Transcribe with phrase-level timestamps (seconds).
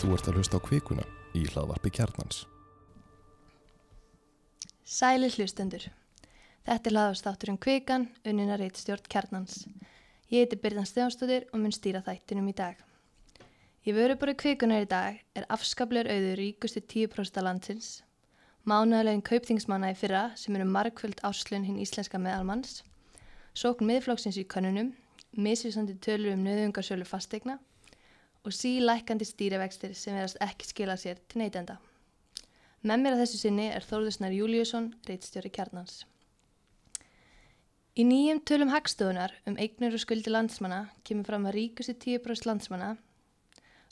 [0.00, 1.02] Þú ert að hlusta á kvikuna
[1.36, 2.46] í hlaðvarpi kjarnans.
[4.88, 5.82] Sæli hlustendur.
[6.64, 9.66] Þetta er hlaðastátturinn Kvikan, unnina reitstjórn Kjarnans.
[10.32, 12.80] Ég heiti Byrðan Stefánstóttir og mun stýra þættinum í dag.
[13.84, 17.92] Í vörubori Kvikunar í dag er afskaplegur auður ríkustu 10% landsins,
[18.64, 22.86] mánuðalegin kaupþingsmanna í fyrra sem eru margfjöld áslun hinn íslenska meðalmanns,
[23.52, 24.94] sókn miðflokksins í könnunum,
[25.36, 27.60] misvísandi tölur um nöðungarsjölu fastegna
[28.44, 31.76] og sílækandi stýrivextir sem verðast ekki skila sér til neytenda.
[32.80, 36.04] Með mér að þessu sinni er Þórðusnar Júliusson, reitstjóri kjarnans.
[38.00, 42.94] Í nýjum tölum hagstofunar um eignur og skuldi landsmanna kemur fram að ríkusti 10% landsmanna,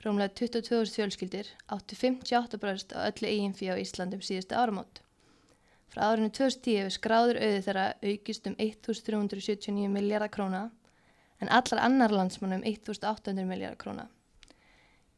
[0.04, 5.02] rómlega 22.000 fjölskyldir, áttu 58% á öllu eiginfí á Íslandum síðustu áramót.
[5.92, 10.62] Frá árinu 2010 hefur skráður auði þeirra aukist um 1.379 miljardar króna
[11.40, 14.08] en allar annar landsmann um 1.800 miljardar króna.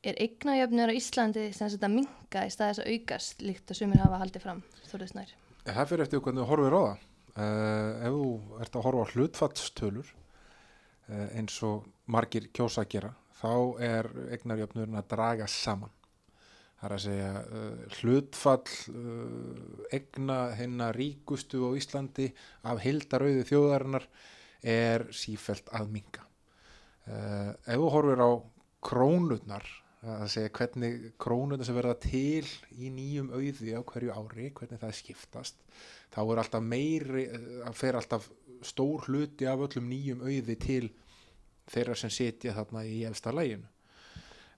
[0.00, 4.20] Er eignajöfnur á Íslandi sem þetta minga í staðis að aukast líkt að sumir hafa
[4.22, 5.32] haldið fram, Þorðisnær?
[5.66, 7.02] Það fyrir eftir hvernig þú horfir á það.
[7.30, 8.28] Uh, ef þú
[8.64, 13.10] ert að horfa á hlutfallstölur uh, eins og margir kjósa að gera,
[13.42, 13.52] þá
[13.90, 15.92] er eignarjöfnurinn að draga saman.
[16.80, 18.72] Það er að segja uh, hlutfall
[19.92, 22.30] eigna hennar ríkustu á Íslandi
[22.72, 24.08] af hildarauði þjóðarinnar
[24.64, 26.24] er sífelt að minga.
[27.04, 28.30] Ef þú horfir á
[28.84, 29.68] krónurnar
[30.00, 32.46] að segja hvernig krónuna sem verða til
[32.80, 35.60] í nýjum auði á hverju ári, hvernig það skiptast
[36.14, 37.26] þá er alltaf meiri
[37.66, 38.30] að fer alltaf
[38.64, 40.86] stór hluti af öllum nýjum auði til
[41.70, 43.68] þeirra sem setja þarna í efsta læginu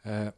[0.06, 0.30] eh,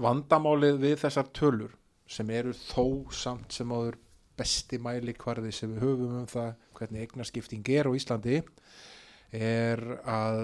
[0.00, 1.76] vandamálið við þessar tölur
[2.08, 4.00] sem eru þó samt sem áður
[4.36, 8.42] besti mæli hvarði sem við höfum um það hvernig eignarskipting er á Íslandi
[9.34, 10.42] er að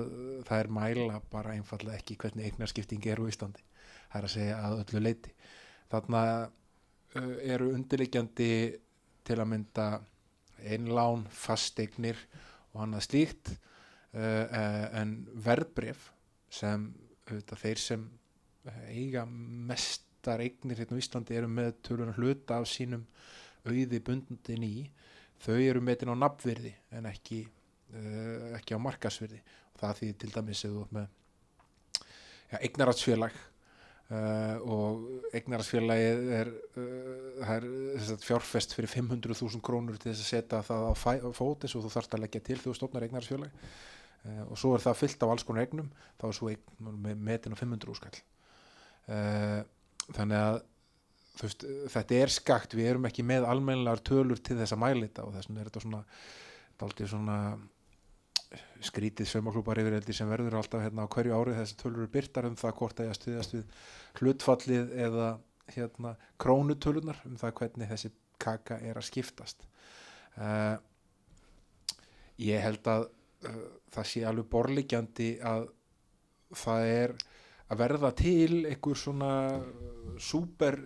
[0.48, 3.62] það er mæla bara einfallega ekki hvernig eignarskipting er úr Íslandi.
[4.12, 5.34] Það er að segja að öllu leiti
[5.92, 8.52] þarna uh, eru undirleikjandi
[9.22, 9.86] til að mynda
[10.62, 12.18] einlán, fasteignir
[12.72, 16.10] og annað slíkt uh, en verðbref
[16.52, 16.90] sem
[17.28, 18.04] þeir sem
[18.92, 23.06] eiga mestar eignir hérna á Íslandi eru með tölun hluta af sínum
[23.66, 24.76] auði bundin í
[25.42, 27.44] þau eru metin á nafnverði en ekki
[27.92, 29.40] uh, ekki á markasverði
[29.72, 31.08] og það því til dæmis eða með
[32.52, 37.68] ja, eignaratsfélag uh, og eignaratsfélagið er, uh, er
[38.24, 40.92] fjárfest fyrir 500.000 krónur til þess að setja það á
[41.36, 43.64] fót eins og þú þarfst að leggja til þú stofnar eignaratsfélag
[44.22, 45.88] og svo er það fyllt af alls konar eignum
[46.20, 48.20] þá er svo eign með metin á 500 úrskall
[50.14, 50.60] þannig að
[51.40, 55.24] Veist, þetta er skakt, við erum ekki með almennilegar tölur til þess að mæla þetta
[55.24, 56.00] og þess vegna er þetta svona,
[57.12, 57.36] svona
[58.82, 62.76] skrítið saumaklúpar yfireldi sem verður alltaf hérna á hverju árið þessi tölur byrtar um það
[62.80, 63.82] hvort að ég stuðast við
[64.20, 65.28] hlutfallið eða
[65.72, 69.66] hérna krónutölunar um það hvernig þessi kaka er að skiptast.
[70.36, 70.76] Uh,
[72.42, 73.06] ég held að
[73.46, 73.62] uh,
[73.94, 75.68] það sé alveg borligjandi að
[76.62, 77.14] það er
[77.72, 79.32] að verða til einhver svona
[80.20, 80.76] super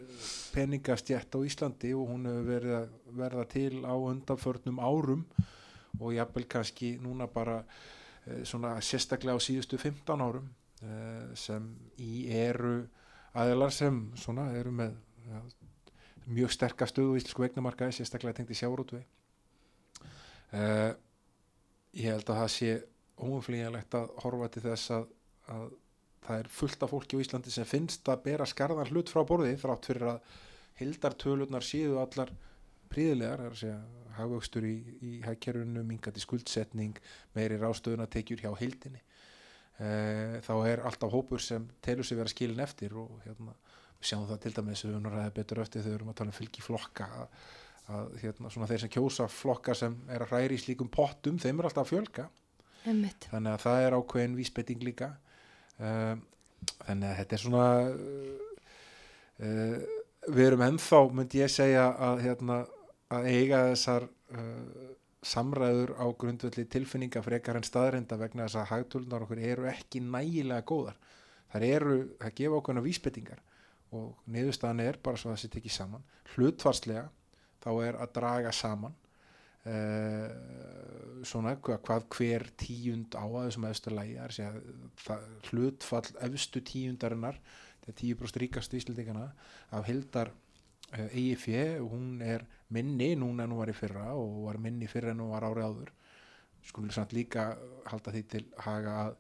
[0.55, 5.25] peningastjætt á Íslandi og hún hefur verið að verða til á undanförnum árum
[6.01, 10.49] og jafnvel kannski núna bara uh, svona sérstaklega á síðustu 15 árum
[10.83, 11.69] uh, sem
[12.03, 12.87] í eru
[13.37, 14.97] aðelar sem svona eru með
[15.29, 15.43] ja,
[16.27, 20.93] mjög sterkast Íslandsku vegnamarkaði sérstaklega tengt í sjárótvei uh, eh,
[21.97, 22.71] ég held að það sé
[23.17, 25.07] óumflíjanlegt að horfa til þess að,
[25.53, 25.69] að
[26.27, 29.55] það er fullt af fólki á Íslandi sem finnst að bera skarðan hlut frá borði
[29.61, 30.35] þrátt fyrir að
[30.81, 32.33] hildartölunar síðu allar
[32.93, 36.99] príðilegar, það er að segja hagvöxtur í, í hækkerfunu, mingandi skuldsetning,
[37.37, 39.03] meiri rástöðunatekjur hjá hildinni.
[39.77, 39.91] E,
[40.47, 43.55] þá er alltaf hópur sem telur sig vera skilin eftir og hérna,
[43.99, 46.33] við sjáum það til dæmis við höfum ræðið betur eftir þegar við erum að tala
[46.33, 47.43] um fylgi flokka að,
[47.97, 51.61] að hérna, svona þeir sem kjósa flokka sem er að ræri í slíkum pottum, þeim
[51.61, 52.31] er alltaf að fjölga.
[52.87, 53.29] Einmitt.
[53.33, 55.13] Þannig að það er ákveðin vísbetting líka.
[55.77, 55.93] E,
[56.87, 57.69] þannig að þetta er svona...
[59.37, 60.03] Uh,
[60.33, 62.61] við erum ennþá, myndi ég segja að hérna,
[63.15, 64.95] að eiga þessar uh,
[65.27, 70.67] samræður á grundvelli tilfinninga frekar en staðrenda vegna þess að hagtölunar okkur eru ekki nægilega
[70.67, 70.99] góðar.
[71.53, 73.43] Þar eru, það gefa okkurna vísbettingar
[73.97, 76.07] og niðurstaðan er bara svo að það sitt ekki saman.
[76.35, 77.09] Hlutvarslega
[77.63, 78.95] þá er að draga saman
[79.67, 80.29] uh,
[81.27, 84.49] svona hvað, hver tíund á að þessum eftir lægi
[85.51, 89.31] hlutfall efstu tíundarinnar þetta er tíu bróst ríkastu íslendingana
[89.75, 90.33] af hildar
[91.11, 95.13] EIF uh, hún er minni núna en hún var í fyrra og var minni fyrra
[95.15, 95.93] en hún var árið áður.
[96.67, 97.53] Skulum samt líka
[97.87, 99.17] halda því til haga að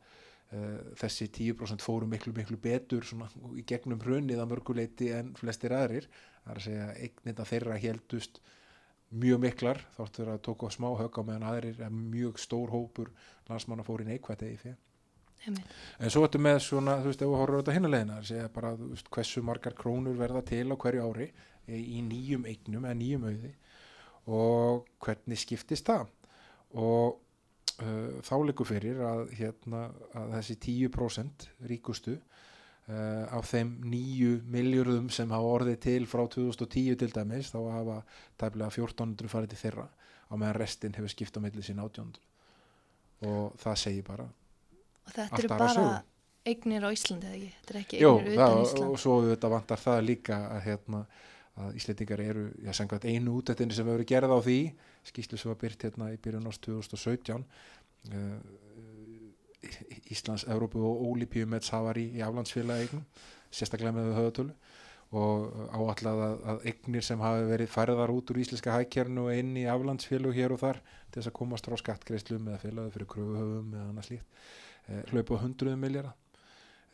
[1.01, 3.27] þessi 10% fóru miklu miklu betur svona,
[3.59, 6.07] í gegnum hrunið að mörguleiti en flestir aðrir.
[6.45, 8.41] Það er að segja eignina þeirra heldust
[9.11, 13.13] mjög miklar þáttur að tóka smá högg á meðan aðrir er mjög stór hópur
[13.51, 14.75] landsmanna fór í neikvæti í
[15.47, 15.75] Einmitt.
[16.01, 18.71] en svo ertu með svona, þú veist, ef við horfum á þetta hinnulegina segja bara,
[18.75, 21.27] þú veist, hversu margar krónur verða til á hverju ári
[21.69, 23.53] í, í nýjum eignum eða nýjum auði.
[24.37, 26.09] Og hvernig skiptist það?
[26.77, 27.19] Og
[27.83, 29.87] uh, þá leikur fyrir að, hérna,
[30.17, 36.99] að þessi 10% ríkustu uh, af þeim nýju miljörðum sem hafa orðið til frá 2010
[37.03, 38.01] til dæmis þá hafa
[38.41, 39.87] tæmlega 1400 farið til þeirra
[40.27, 45.41] á meðan restin hefur skipt á milli sín 1800 og það segir bara og þetta
[45.41, 45.87] eru bara
[46.47, 47.53] eignir á Íslandi eða ekki?
[47.57, 51.03] Þetta er ekki eignir utan og Ísland svo þetta vantar það líka að, hérna,
[51.57, 54.59] að Íslendingar eru já, samkvæmt einu útættinni sem hefur verið gerð á því
[55.09, 57.45] skýslu sem var byrt hérna í byrjun árs 2017
[58.13, 58.39] uh,
[60.13, 63.01] Íslands, Evrópu og Ólipíumets hafa í, í aflandsfélagi
[63.51, 64.53] sérstaklega með höðatölu
[65.17, 69.53] og áallega að, að eignir sem hafi verið færðar út úr íslenska hækjarnu og inn
[69.59, 73.77] í aflandsfélug hér og þar til þess að komast frá skattgreislum eða félagi fyrir kröfuhöfum
[73.77, 74.43] eða annað slíkt
[74.91, 76.13] eh, hlaupa hundruðum miljara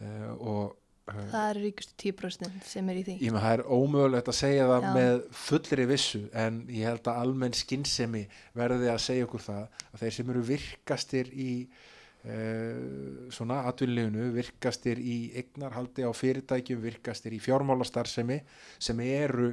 [0.04, 0.81] eh, og eh,
[1.12, 4.68] það eru ríkustu 10% sem er í því Ég með það er ómögulegt að segja
[4.70, 4.92] það Já.
[4.96, 8.22] með fullri vissu en ég held að almenn skinnsemi
[8.58, 15.02] verði að segja okkur það að þeir sem eru virkastir í uh, svona atvinnleginu, virkastir
[15.02, 18.40] í eignarhaldi á fyrirtækjum, virkastir í fjármálastarfsemi
[18.78, 19.52] sem eru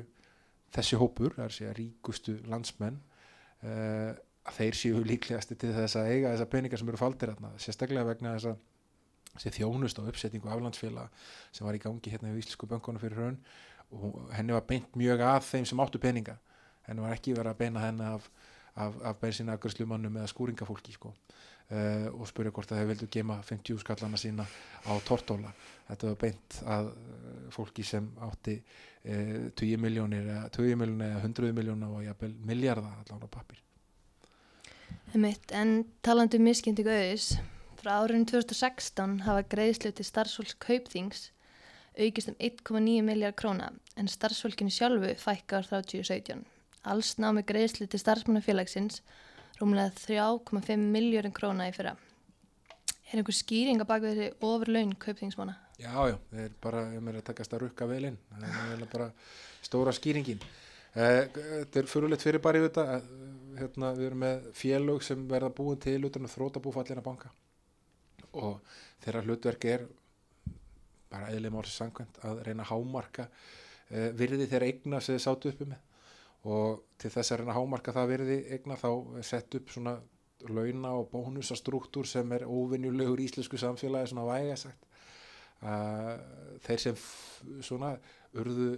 [0.75, 2.99] þessi hópur, það er að segja ríkustu landsmenn
[3.65, 4.17] uh,
[4.49, 8.07] að þeir séu líklegasti til þess að eiga þessa peningar sem eru faldir þarna, sérstaklega
[8.07, 8.59] vegna þess að
[9.39, 11.09] þessi þjónust á uppsetningu aflandsfélag
[11.51, 13.37] sem var í gangi hérna í Íslensku bönkunum fyrir raun
[13.95, 16.35] og henni var beint mjög að þeim sem áttu peninga.
[16.85, 18.27] Henni var ekki verið að beina henni af,
[18.75, 21.13] af, af bensinna agurslumannum eða skúringafólki sko.
[21.69, 24.45] uh, og spurja hvort að þeir vildu gema 50 skallana sína
[24.85, 25.53] á tortóla.
[25.87, 31.25] Þetta var beint að uh, fólki sem átti uh, 20 miljónir eða 20 miljónir eða
[31.25, 33.61] 100 miljónir og jafnvel miljardar allan á pappir
[35.13, 37.31] en talandi um miskendingu auðis
[37.79, 41.29] frá árinu 2016 hafa greiðslu til starfsfólks kaupþings
[41.99, 46.43] aukist um 1,9 miljard króna en starfsfólkinu sjálfu fækkar frá 2017.
[46.91, 48.99] Alls námi greiðslu til starfsmannafélagsins
[49.61, 51.95] rúmlega 3,5 miljardin króna í fyrra.
[53.09, 55.55] Er einhver skýring að baka þessi ofurlaun kaupþingsmána?
[55.79, 58.87] Já, já, það er bara, ég meira að takast að rukka vel inn, það er
[58.91, 59.11] bara
[59.63, 60.43] stóra skýringin.
[60.93, 63.11] Eh, Þetta er fyrirleitt fyrir bara í þetta, eh,
[63.61, 67.31] hérna, við erum með félög sem verða búin til utan að þróta búfallina banka
[68.37, 68.59] og
[69.03, 69.85] þeirra hlutverk er
[71.09, 73.27] bara eðlum árið sangkvæmt að reyna að hámarka
[73.89, 75.85] eh, virði þeirra eigna sem þeir sátu uppi með.
[76.49, 78.91] Og til þess að reyna að hámarka það virði eigna þá
[79.25, 79.97] sett upp svona
[80.47, 84.85] launa og bónusastruktúr sem er óvinjulegur í íslensku samfélagi svona væga sagt.
[85.59, 86.15] Uh,
[86.63, 86.99] þeir sem
[87.65, 87.89] svona
[88.39, 88.77] urðu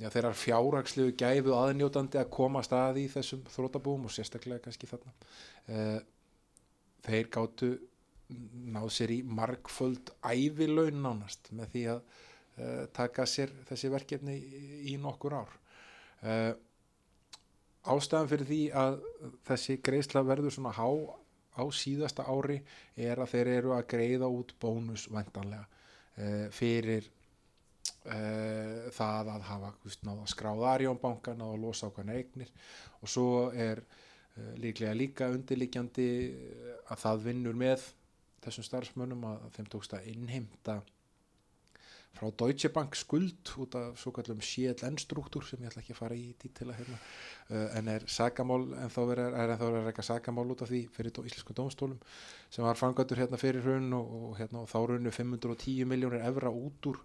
[0.00, 5.14] já, þeirra fjárhagslegu gæfu aðnjótandi að koma staði í þessum þrótabúum og sérstaklega kannski þarna
[5.72, 6.02] uh,
[7.06, 7.70] þeir gátu
[8.74, 14.64] náð sér í margföld ævilaun nánast með því að uh, taka sér þessi verkefni í,
[14.94, 15.54] í nokkur ár.
[16.20, 16.52] Uh,
[17.90, 18.98] ástæðan fyrir því að
[19.48, 20.88] þessi greiðsla verður svona há
[21.60, 22.60] á síðasta ári
[22.96, 27.08] er að þeir eru að greiða út bónus vantanlega uh, fyrir
[28.04, 32.54] uh, það að hafa veist, náða skráða Arjónbanka, náða ákvæmna eignir
[33.00, 33.82] og svo er
[34.60, 37.86] líklega líka undirliggjandi eh, að það vinnur með
[38.44, 40.80] þessum starfsmönnum að þeim tókst að innheimta
[42.16, 46.00] frá Deutsche Bank skuld út af svo kallum CLN struktúr sem ég ætla ekki að
[46.00, 46.98] fara í dítila hérna.
[47.50, 50.70] Uh, en er sagamál en þá verið er ennþá verið að reyka sagamál út af
[50.72, 52.00] því fyrir dó, íslensku dómstólum
[52.50, 56.50] sem var framgættur hérna fyrir hrun og, og, hérna, og þá runnu 510 miljónir evra
[56.50, 56.98] út úr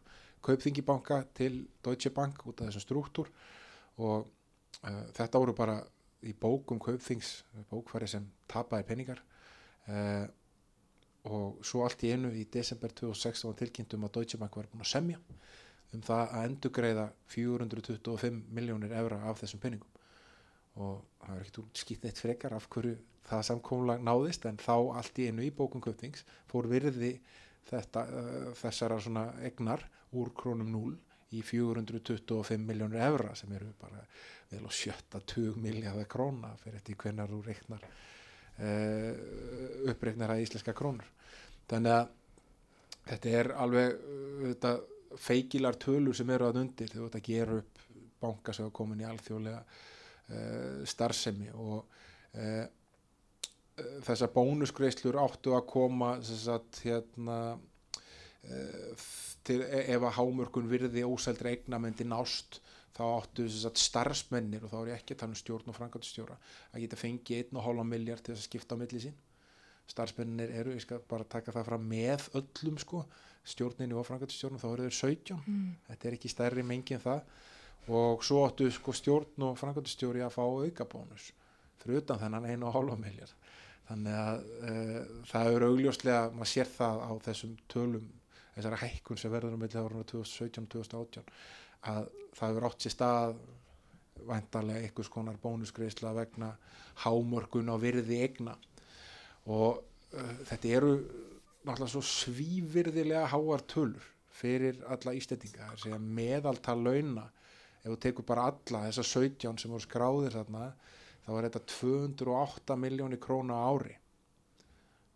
[0.46, 3.30] kaupþingibanka til Deutsche Bank út af þessum struktúr
[4.01, 5.80] og uh, þetta voru bara
[6.25, 7.38] í bókum kaupþings
[7.70, 9.22] bókfæri sem tapaði peningar.
[9.86, 10.25] Uh,
[11.25, 14.86] og svo allt í einu í desember 2016 var tilkynntum að Deutsche Bank var búin
[14.86, 15.22] að semja
[15.96, 19.91] um það að endugreiða 425 miljónir evra af þessum penningum
[20.75, 25.20] og það er ekkert skýtt eitt frekar af hverju það samkómulag náðist en þá allt
[25.22, 27.15] í einu í bókum köpings fór virði
[27.70, 29.00] þetta, uh, þessara
[29.48, 30.96] egnar úr krónum 0
[31.36, 34.03] í 425 miljónir evra sem eru bara
[34.51, 37.88] vel á sjötta 20 miljardar króna fyrir þetta í hvenar þú reiknar
[38.59, 41.07] uh, uppreiknar að íslenska krónur.
[41.69, 42.13] Þannig að
[43.09, 44.74] þetta er alveg uh, þetta,
[45.25, 47.83] feikilar tölur sem eru að undir þegar þetta gerur upp
[48.25, 51.77] banka sem er komin í alþjóðlega uh, starfsemi og
[52.39, 52.65] uh,
[54.05, 57.57] þessar bónusgreislur áttu að koma sagt hérna
[59.45, 62.59] til, e- ef að hámörkun virði ósældri eigna myndi nást
[62.96, 66.38] þá áttu starfsmennir og þá er ég ekki að tala um stjórn og frangatustjóra
[66.72, 69.18] að geta fengið 1,5 miljard til þess að skipta á milli sín.
[69.92, 73.04] Starfsmennir eru, ég skal bara taka það fram með öllum sko,
[73.46, 75.75] stjórninu og frangatustjórnum þá eru þeir 17 Mm.
[75.90, 77.22] þetta er ekki stærri mengi en það.
[77.86, 81.30] Og svo áttu sko stjórn og frangatustjóri að fá auka bónus
[81.78, 83.36] fyrir utan þennan 1,5 miljard
[83.86, 88.08] þannig að uh, það eru augljóslega, maður sér það á þessum tölum
[88.56, 91.25] þessara hækkun sem verður um milli árunum 2017-2018
[91.86, 93.36] að það hefur átt sér stað
[94.25, 96.56] væntarlega einhvers konar bónusgreisla vegna
[97.04, 98.56] hámörkun á virði egna
[99.46, 99.82] og
[100.15, 100.94] uh, þetta eru
[101.65, 107.30] náttúrulega svo svívirðilega háar tölur fyrir alla ístendinga það er segja meðaltal launa.
[107.82, 110.65] Ef þú tekur bara alla þessar 17 sem voru skráðir þarna
[111.25, 113.96] þá er þetta 208 miljónir króna ári.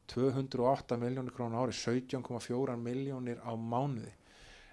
[0.09, 4.13] 208 miljónir króna ári 17,4 miljónir á mánuði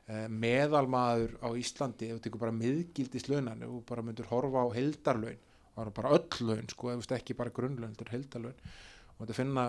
[0.06, 5.40] meðalmaður á Íslandi ef þú tekur bara miðgildis launan þú bara myndur horfa á heldarlaun
[5.76, 8.60] og bara öll laun sko, ef þú veist ekki bara grunnlaun þetta er heldarlaun
[9.16, 9.66] og þetta finna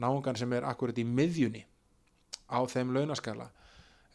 [0.00, 1.64] náungan sem er akkurat í miðjunni
[2.50, 3.50] á þeim launaskala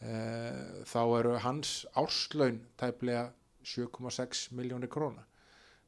[0.02, 3.30] eh, þá eru hans árslaun tæplega
[3.70, 5.26] 7,6 miljónir króna.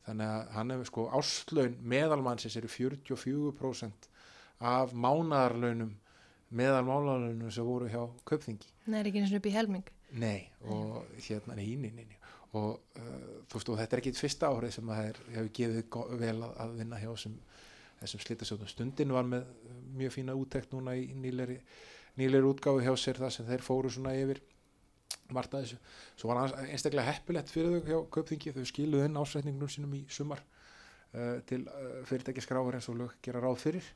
[0.05, 4.09] Þannig að hann hefur sko árslaun meðalmannsins eru 44%
[4.71, 5.93] af mánadarlaunum
[6.57, 9.91] meðalmánadarlaunum sem voru hjá köpþingi Það er ekki eins og upp í helming.
[10.21, 12.17] Nei, og hérna nei, nei, nei, nei.
[12.59, 16.17] og uh, þú veist og þetta er ekki fyrsta árið sem það er, hefur gefið
[16.19, 17.37] vel að, að vinna hjá þessum,
[18.01, 19.45] þessum slitasjóðum stundin var með
[20.01, 21.59] mjög fína úttekt núna í nýleri,
[22.19, 24.43] nýleri útgáfu hjá sér það sem þeir fóru svona yfir
[25.31, 25.77] margt að þessu,
[26.19, 30.43] svo var einstaklega heppilegt fyrir þau hjá Kaupþingi þau skiluðu inn ásætningunum sínum í sumar
[30.43, 33.87] uh, til uh, fyrirtækiskráður eins og lög gera ráð fyrir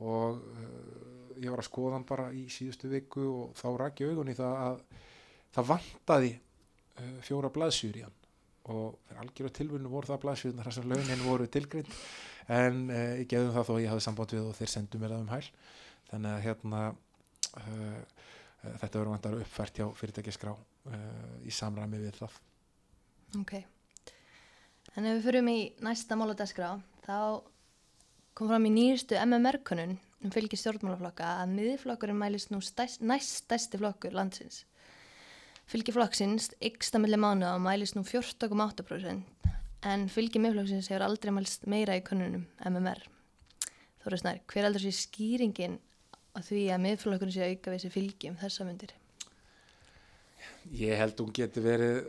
[0.00, 4.12] og uh, ég var að skoða hann bara í síðustu viku og þá rak ég
[4.12, 4.82] augun í það að
[5.52, 8.18] það vantaði uh, fjóra blaðsjur í hann.
[8.72, 11.90] Og fyrir algjörðu tilvunum voru það blaðsjurnar þar sem launin voru tilgrind
[12.52, 15.24] en uh, ég gefði það þó ég hafði samband við og þeir sendu mér það
[15.26, 15.52] um hæl.
[16.12, 16.82] Þannig að hérna
[18.62, 20.52] þetta verður vantar uppfært hjá fyrirtækiskrá
[21.44, 22.36] í samræmi við það.
[23.40, 23.54] Ok.
[24.92, 26.74] En ef við förum í næsta máladagskrá,
[27.06, 27.16] þá
[28.34, 33.80] kom fram í nýjustu MMR-kunun um fylgi stjórnmálaflokka að miðflokkurinn mælist nú stæst, næst stæsti
[33.80, 34.62] flokkur landsins.
[35.68, 39.50] Fylgi flokksins yksta milli mánuða og mælist nú 14,8%
[39.92, 43.02] en fylgi miðflokksins hefur aldrei mælst meira í kununum MMR.
[44.02, 45.78] Þóra Snær, hver heldur sér skýringin
[46.38, 48.94] að því að miðflokkurinn sé auka við þessi fylgi um þessa myndir?
[50.72, 52.06] Ég held hún geti verið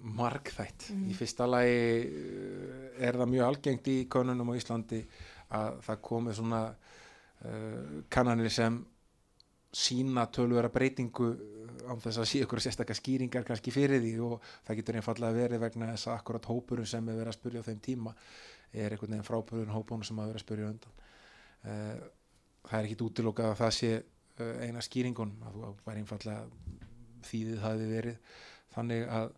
[0.00, 0.90] margþætt.
[1.10, 5.00] Í fyrsta lagi uh, er það mjög algengt í konunum á Íslandi
[5.56, 8.78] að það komi svona uh, kannanir sem
[9.70, 11.30] sína tölvera breytingu
[11.86, 15.62] án þess að sé ykkur sérstakka skýringar kannski fyrir því og það getur einfallega verið
[15.62, 18.14] vegna þess að akkurat hópurinn sem er verið að spyrja á þeim tíma
[18.70, 21.04] er einhvern veginn frábúrun hópunum sem að vera að spyrja á undan.
[21.60, 22.08] Uh,
[22.66, 23.92] það er ekkit útilokað að það sé
[24.40, 26.44] eina skýringun að þú bara einfallega
[27.28, 28.36] þýðið hafi verið
[28.74, 29.32] þannig að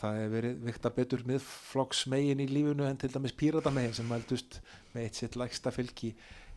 [0.00, 4.08] það hefur verið vikta betur miðflokks megin í lífunu en til dæmis pírata megin sem
[4.08, 4.60] mældust
[4.94, 6.12] með eitt sitt lægsta fylgi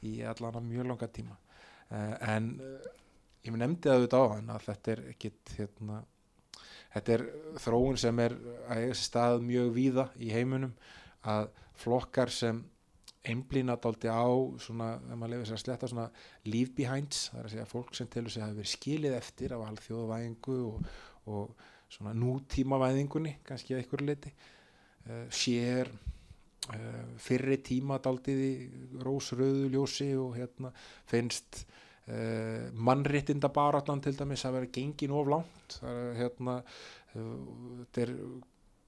[0.07, 1.37] í allan að mjög langa tíma.
[1.91, 2.89] Uh, en uh,
[3.45, 6.01] ég nefndi það auðvitað á hann að þetta er ekkit hérna,
[6.95, 7.25] þetta er
[7.65, 8.37] þróun sem er
[8.67, 10.75] að eiga stað mjög víða í heiminum
[11.27, 11.49] að
[11.81, 12.61] flokkar sem
[13.21, 14.25] einblýna dálti á
[14.61, 16.07] svona, ef maður lefur sér að sletta svona
[16.47, 19.53] leave behinds, það er að segja fólk sem telur sig að hafa verið skilið eftir
[19.53, 20.87] af alþjóðavæðingu og,
[21.29, 28.51] og svona nútímavæðingunni kannski að ykkur leiti uh, sér uh, fyrri tíma daldið í
[29.03, 30.71] rósröðu ljósi og hérna
[31.09, 35.79] finnst uh, mannréttinda barallan til dæmis að vera gengin of langt.
[35.79, 37.35] Það er hérna uh,
[37.81, 38.15] þetta er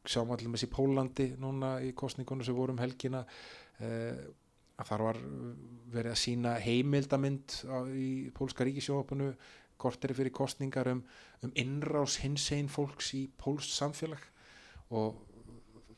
[0.04, 3.22] sjáum allir með sér Pólandi núna í kostningunum sem voru um helgina
[3.80, 5.20] að þar var
[5.94, 9.30] verið að sína heimildamind á, í pólska ríkisjófapunu
[9.84, 11.04] korteri fyrir kostningar um,
[11.44, 14.24] um innrás hins einn fólks í pólst samfélag.
[14.96, 15.20] Og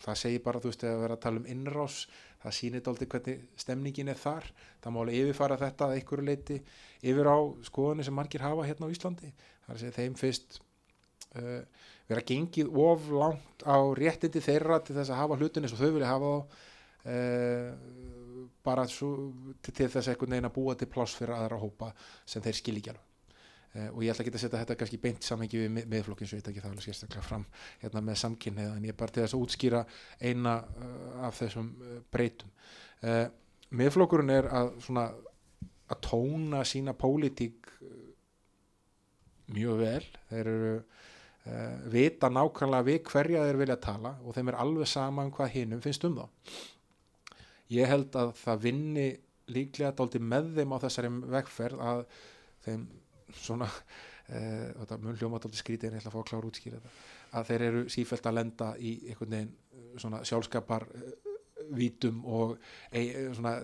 [0.04, 2.06] það segir bara, þú veist, að vera að tala um innrás
[2.46, 4.46] það sýnir aldrei hvernig stemningin er þar,
[4.84, 6.60] það má alveg yfirfara þetta að einhverju leiti
[7.01, 9.32] yfir á skoðunni sem margir hafa hérna á Íslandi.
[9.65, 10.60] Það er að segja þeim fyrst
[11.39, 15.82] uh, vera gengið of langt á réttindi þeirra til þess að hafa hlutin eins og
[15.82, 16.62] þau vilja hafa þá
[17.15, 17.72] uh,
[18.65, 19.12] bara svo,
[19.65, 21.92] til, þess einhvern veginn að búa til pláss fyrir aðra hópa
[22.25, 23.05] sem þeir skil ekki alveg.
[23.05, 23.05] uh,
[23.75, 26.48] og ég ætla ekki að setja þetta kannski beint samhengi við mið- miðflokkin svo ég
[26.48, 27.46] ekki það alveg sérstaklega fram
[27.82, 29.82] hérna með samkynneið en ég er bara til þess að útskýra
[30.22, 32.53] eina uh, af þessum uh, breytum.
[33.03, 33.25] Uh,
[33.75, 35.10] miðflokkurinn er að svona
[35.91, 37.67] að tóna sína pólitík
[39.55, 40.05] mjög vel.
[40.32, 45.25] Þeir eru uh, vita nákvæmlega við hverja þeir vilja tala og þeim er alveg sama
[45.27, 46.25] um hvað hinnum finnst um þá.
[47.75, 49.08] Ég held að það vinni
[49.51, 52.05] líklega dálítið með þeim á þessari vegferð að
[52.65, 52.86] þeim
[53.42, 56.80] svona uh, þetta mun hljóma dálítið skrítið en ég ætla að fá að klára útskýra
[56.80, 57.06] þetta.
[57.36, 61.06] Að þeir eru sífælt að lenda í einhvern veginn uh, svona sjálfskapar uh,
[61.75, 62.51] vítum og
[62.94, 63.01] e,
[63.34, 63.56] svona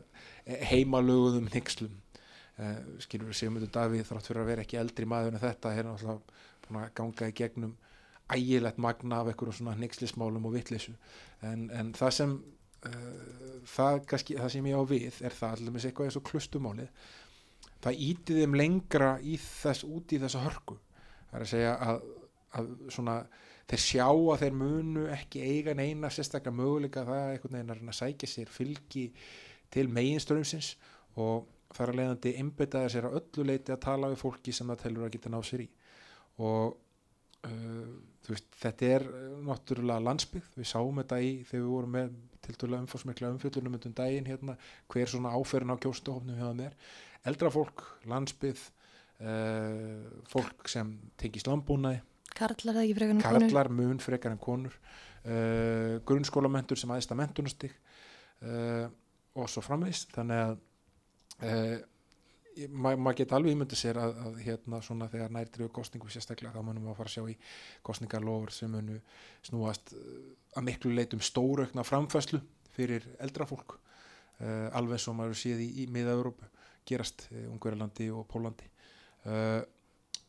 [0.72, 5.44] heimalöguðum hnyggslum uh, skilur við Sigmundur Davíð þrátt fyrir að vera ekki eldri maður en
[5.44, 7.75] þetta er náttúrulega búin að ganga í gegnum
[8.34, 10.96] ægilegt magna af einhverjum svona hnyggslismálum og vittlisu
[11.46, 12.36] en, en það sem
[12.82, 17.10] það, kannski, það sem ég á við er það allir eitthvað eins og klustumálið
[17.82, 20.78] það ítið þeim lengra í þess, út í þessa hörku.
[21.30, 22.04] Það er að segja að,
[22.60, 23.16] að svona
[23.72, 27.92] þeir sjá að þeir munu ekki eiga neina sérstaklega möguleika það er einhvern veginn að
[27.94, 29.06] að sækja sér fylgi
[29.72, 30.74] til meginströmsins
[31.22, 34.82] og þar að leiðandi einbetaði sér að öllu leiti að tala við fólki sem það
[34.86, 35.68] telur að geta náð sér í.
[36.42, 36.74] Og
[37.48, 37.94] uh,
[38.28, 39.08] veist, þetta er
[39.48, 42.12] náttúrulega landsbyggð, við sáum þetta í þegar við vorum með
[42.42, 44.58] til dæla umfórsmikla umfjöldunum um daginn hérna,
[44.90, 46.76] hver svona áferðin á kjóstahofnum þeim er,
[47.28, 48.63] eldra fólk landsbyggð
[49.22, 52.01] uh, fólk sem tengist landbúnaði.
[52.32, 53.46] Karlar það ekki frekar en konur?
[53.46, 54.75] karlar mun frekar en konur.
[55.22, 57.78] Uh, grunnskólamentur sem aðeins að mentunastig
[58.48, 58.88] uh,
[59.38, 60.08] og svo framvegis.
[60.16, 60.60] Þannig að
[62.70, 66.66] maður ma geta alveg ímyndið sér að, að hérna svona þegar nærtriðu kostningu sérstaklega þá
[66.68, 67.36] munum við að fara að sjá í
[67.88, 68.98] kostningarlofur sem munu
[69.48, 72.42] snúast að miklu leitum stóraukna framfæslu
[72.75, 76.50] fyrir eldra fólk uh, alveg og maður séð í, í miða-Európu
[76.92, 78.68] gerast uh, Ungverjalandi og Pólandi
[79.26, 79.62] uh,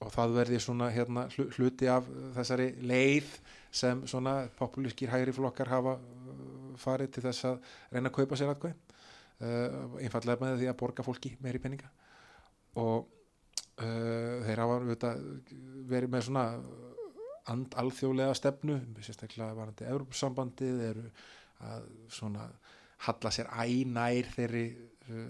[0.03, 3.35] og það verði svona hérna, hlu- hluti af þessari leið
[3.73, 8.53] sem svona populískir hægri flokkar hafa uh, farið til þess að reyna að kaupa sér
[8.53, 8.79] atkvæði.
[9.43, 11.91] Uh, einfallega með því að borga fólki meiri peninga.
[12.79, 15.23] Og uh, þeir hafa auðvitað,
[15.91, 16.47] verið með svona
[17.51, 21.09] and alþjóðlega stefnu sérstaklega varandi Evropasambandið eru
[21.67, 22.47] að svona
[23.07, 24.67] halla sér ænær þeirri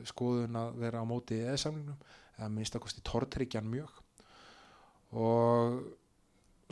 [0.08, 2.00] skoðun að vera á móti eða samlingnum
[2.37, 3.98] eða minnst að kosti tortryggjan mjög.
[5.12, 5.82] Og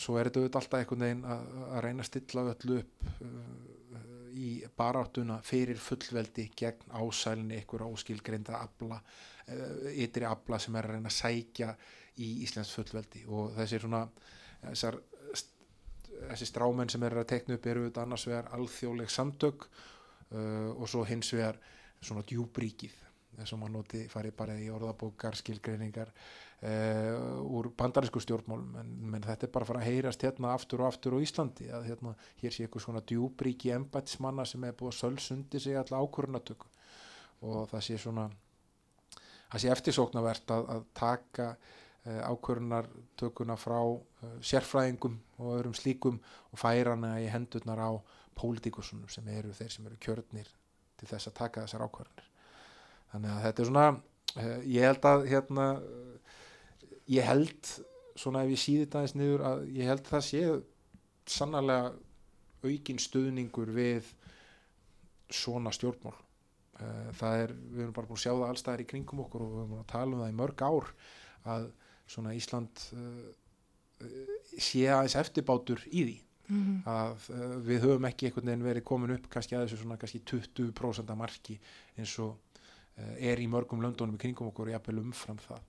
[0.01, 4.01] svo er þetta auðvitað alltaf einhvern veginn að, að reyna að stilla öllu upp uh,
[4.41, 10.97] í baráttuna fyrir fullveldi gegn ásælinni einhver áskilgreinda afla uh, ytri afla sem er að
[10.97, 11.75] reyna að sækja
[12.21, 13.27] í Íslands fullveldi.
[13.29, 14.07] Og þessi svona
[14.63, 14.99] þessar,
[16.31, 20.89] þessi strámenn sem eru að tekna upp eru auðvitað annars vegar alþjóðleg samtök uh, og
[20.89, 21.61] svo hins vegar
[22.01, 22.99] svona djúbríkið
[23.41, 28.77] þess að noti farið bara í orðabókar skilgreiningar uh, úr bandarísku stjórnmálum.
[28.83, 31.71] En, menn þetta er bara að fara að heyrast hérna aftur og aftur á Íslandi
[31.73, 36.03] að hérna, hér sé eitthvað svona djúbríki embætismanna sem er búið að sölsundi sig alla
[36.05, 36.71] ákvörðunatöku
[37.49, 38.29] og það sé svona
[39.51, 46.61] það sé eftirsóknarvert að, að taka uh, ákvörðunartökuna frá uh, sérfræðingum og öðrum slíkum og
[46.61, 47.91] færa hana í hendurnar á
[48.37, 50.49] pólitíkusunum sem eru þeir sem eru kjörnir
[51.01, 52.29] til þess að taka þessar ákvörðunir
[53.13, 55.67] þannig að þetta er svona uh, ég held að hérna
[57.11, 57.73] ég held
[58.21, 60.43] svona ef ég síði þetta aðeins niður að ég held það sé
[61.31, 61.93] sannarlega
[62.67, 64.09] aukin stuðningur við
[65.33, 66.17] svona stjórnmál.
[66.81, 69.53] Uh, það er, við erum bara búin að sjá það allstæðar í kringum okkur og
[69.53, 70.91] við erum búin að tala um það í mörg ár
[71.55, 71.69] að
[72.11, 74.11] svona Ísland uh,
[74.57, 76.17] sé aðeins eftirbátur í því
[76.51, 76.77] Mhm.
[76.91, 80.21] að uh, við höfum ekki einhvern veginn verið komin upp kannski að þessu svona kannski
[80.27, 81.59] 20% af marki
[81.97, 82.33] eins og
[82.99, 85.61] uh, er í mörgum löndunum í kringum okkur og jafnvel umfram það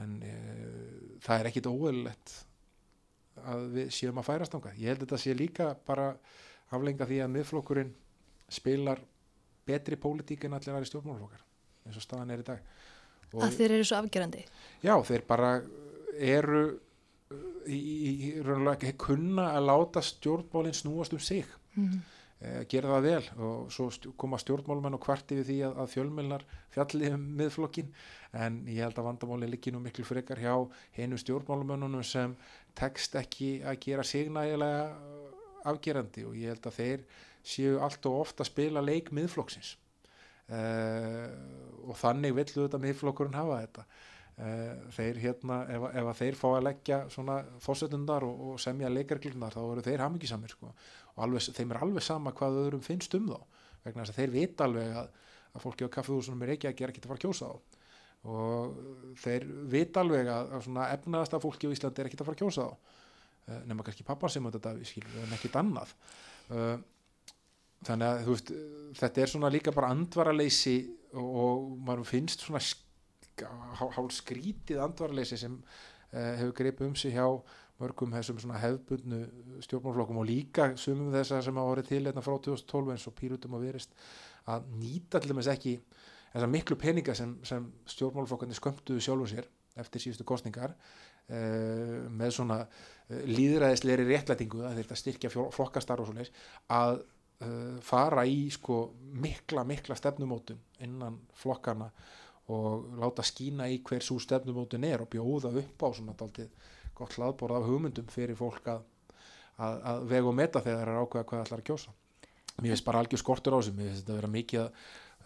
[0.00, 2.36] en uh, það er ekkit óeðlilegt
[3.46, 6.06] að við séum að færast ánga ég held að þetta sé líka bara
[6.72, 7.90] aflenga því að miðflokkurinn
[8.48, 9.02] spilar
[9.66, 11.42] betri pólitík en allir aðri stjórnmálflokkar
[11.86, 12.62] eins og staðan er í dag
[13.34, 14.44] og Að þeir eru svo afgerandi.
[14.86, 15.50] já, þeir bara
[16.16, 16.60] eru
[17.32, 21.48] í, raunlega ekki kunna að láta stjórnmálinn snúast um sig.
[21.76, 22.02] Mm.
[22.40, 25.92] eh, gera það vel og svo stj koma stjórnmálmenn og kvarti við því að, að
[25.94, 27.90] fjölmilnar fjalli um miðflokkin
[28.36, 30.54] en ég held að vandamáli liggi nú miklu frekar hjá
[30.96, 32.36] hennu stjórnmálmennunum sem
[32.76, 37.06] tekst ekki að gera sig nægilega uh, afgerandi og ég held að þeir
[37.46, 39.76] séu allt og ofta að spila leik miðflokksins.
[40.46, 41.32] Uh,
[41.88, 43.86] og þannig vill þetta miðflokkurinn hafa þetta
[44.36, 49.62] þeir hérna ef, ef þeir fá að leggja svona fósetundar og, og semja leikarglirnar þá
[49.64, 50.72] eru þeir hamingisamir sko.
[51.14, 53.38] og alveg, þeim er alveg sama hvað öðrum finnst um þá
[53.86, 55.08] vegna þess að þeir vita alveg að,
[55.56, 57.82] að fólki á kaffehúsunum er ekki að gera ekki að fara að kjósa þá
[58.26, 58.76] og
[59.22, 62.42] þeir vita alveg að, að svona efnaðasta fólki á Íslandi er ekki að fara að
[62.42, 65.92] kjósa þá uh, nema kannski pappa sem þetta skilur en ekkit annað.
[67.86, 68.50] Þannig að veist
[68.98, 70.76] þetta er svona líka bara andvaraleysi
[71.20, 72.85] og maður finnst svona sk-
[73.44, 77.26] hál hál skrítið andvarleysi sem uh, hefur greipið um sig hjá
[77.80, 79.18] mörgum þessum hefðbundnu
[79.66, 83.56] stjórnmálflokkum og líka sumum þessar sem hafa verið til hérna frá 2012 eins og pýrutum
[83.58, 83.92] og verist
[84.48, 85.74] að nýta til dæmis ekki
[86.32, 92.62] þessar miklu peninga sem, sem stjórnmálflokkarnir skömmtuðu sjálfur sér eftir síðustu kostningar uh, með svona
[92.64, 96.32] uh, líðræðisleiri réttlætingu að þetta styrkja flokkastar og svoleiðis
[96.72, 97.02] að
[97.44, 98.86] uh, fara í sko
[99.20, 101.90] mikla mikla stefnumótun innan flokkana
[102.52, 106.52] og láta skína í hver svo stefnumótun er og bjóða upp á svona daldið
[106.96, 108.84] gott hlaðborð af hugmyndum fyrir fólk að,
[109.58, 111.96] að, að vega og meta þegar það er ákveða hvað það ætlar að kjósa.
[112.56, 113.74] Mér finnst bara algjör skortur á þessu.
[113.76, 114.70] Mér finnst þetta að vera mikið að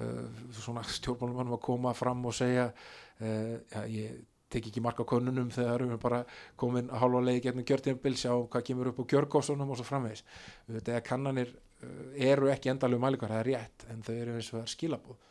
[0.00, 5.52] uh, svona stjórnmálumannum að koma fram og segja uh, já, ég tek ekki marka könnunum
[5.54, 6.24] þegar við erum bara
[6.58, 10.24] komin að hálfa leiði gegnum gjörtíðanbil sjá hvað kemur upp á gjörgósunum og svo framvegis.
[10.66, 11.52] Þetta er kannanir
[11.84, 14.74] uh, eru ekki endalegu mælikvar, það er rétt en þau eru eins og það er
[14.74, 15.29] skilabúð uh,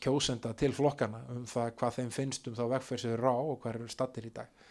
[0.00, 3.56] kjósenda til flokkana um það hvað þeim finnst um þá vegferð sem þeir rá og
[3.62, 4.62] hvað eru stattir í dag.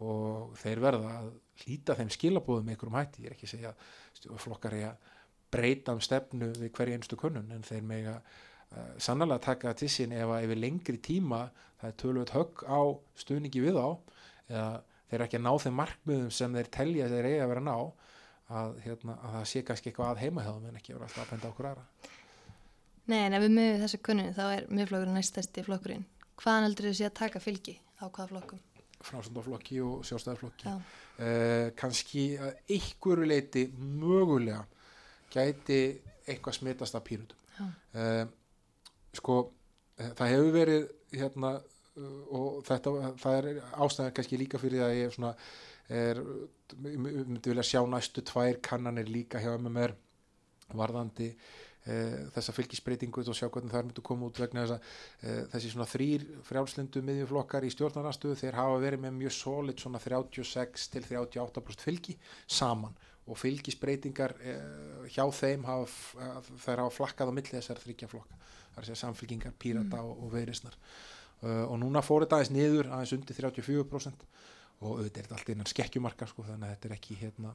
[0.00, 1.30] Og þeir verða að
[1.62, 5.10] hlýta þeim skilabúðum með einhverjum hætti, ég er ekki að segja að flokkar er að
[5.50, 10.14] breyta um stefnu við hverju einstu kunnun en þeir mega uh, sannlega taka til sín
[10.14, 11.48] ef að yfir lengri tíma
[11.80, 12.80] það er tölvöld högg á
[13.18, 13.88] stuðningi við á
[14.50, 14.68] eða
[15.10, 17.64] þeir eru ekki að ná þeim markmiðum sem þeir telja að þeir eiga að vera
[17.64, 17.76] að ná
[18.50, 21.24] að, hérna, að það sé kannski eitthvað að heima hjá þeim en ekki vera alltaf
[21.24, 21.86] að benda okkur aðra
[23.10, 26.08] Nei, en ef við miðum þessu kunnun þá er miðflokkurinn næstæsti flokkurinn.
[26.40, 28.60] Hvaðan heldur þið sé að taka fylgi á hvaða flokkum?
[29.04, 30.74] framsöndaflokki og sjálfstæðarflokki Já.
[30.76, 34.64] uh, kannski að einhverju leiti mögulega
[35.32, 35.80] gæti
[36.28, 38.24] eitthvað smitast af pýrutum uh,
[39.16, 44.84] sko uh, það hefur verið hérna uh, og þetta það er ástæðan kannski líka fyrir
[44.84, 45.32] það að ég svona
[45.90, 46.22] er,
[46.78, 49.96] myndi vilja sjá næstu tvær kannanir líka hjá MMR
[50.76, 51.32] varðandi
[51.84, 55.86] þessa fylgisbreytingu og sjá hvernig það myndi koma út vegna þess að uh, þessi svona
[55.88, 61.86] þrýr frjálslindu miðjuflokkar í stjórnaranstöðu þeir hafa verið með mjög solid svona 36 til 38%
[61.86, 62.92] fylgi saman.
[63.30, 66.28] Og fylgisbreytingar uh, hjá þeim hafa,
[66.66, 68.36] þær hafa flakkað á milli þessar þryggja flokka.
[68.74, 70.76] Er að segja samfylgingar, pírata og, og veirisnar
[71.40, 74.26] og núna fór þetta aðeins niður aðeins undir 34%
[74.80, 77.50] og auðvitað er þetta allt innan skekkjumarka sko, þannig að þetta er ekki hérna,